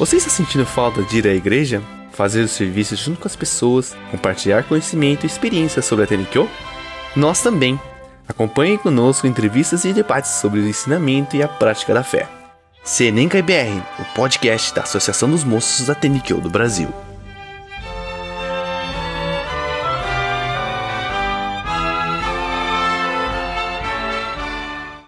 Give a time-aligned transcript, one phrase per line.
[0.00, 1.82] Você está sentindo falta de ir à igreja?
[2.12, 6.48] Fazer os serviços junto com as pessoas, compartilhar conhecimento e experiências sobre a TNKO?
[7.14, 7.78] Nós também!
[8.26, 12.26] Acompanhe conosco entrevistas e debates sobre o ensinamento e a prática da fé.
[12.82, 16.88] Senenca IBR, o podcast da Associação dos Moços da TNKO do Brasil.